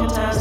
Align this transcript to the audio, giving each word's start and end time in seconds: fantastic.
fantastic. 0.00 0.39